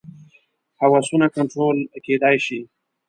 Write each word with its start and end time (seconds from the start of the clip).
هوسونه 0.81 1.27
کنټرول 1.35 1.77
کېدای 2.05 2.37
شي. 2.45 2.59